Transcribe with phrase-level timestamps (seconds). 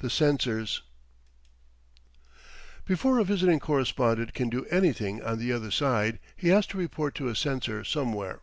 [0.00, 0.82] THE CENSORS
[2.84, 7.14] Before a visiting correspondent can do anything on the other side he has to report
[7.14, 8.42] to a censor somewhere.